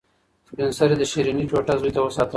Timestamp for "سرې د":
0.77-1.03